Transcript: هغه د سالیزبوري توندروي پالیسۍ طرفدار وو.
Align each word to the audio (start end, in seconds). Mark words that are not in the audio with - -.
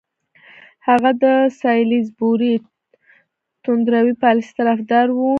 هغه 0.87 1.11
د 1.23 1.25
سالیزبوري 1.61 2.53
توندروي 3.63 4.13
پالیسۍ 4.23 4.51
طرفدار 4.59 5.07
وو. 5.11 5.27